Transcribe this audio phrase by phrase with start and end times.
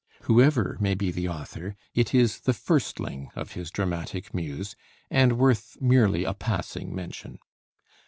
[0.23, 4.75] Whoever may be the author, it is the firstling of his dramatic muse,
[5.11, 7.37] and worth merely a passing mention.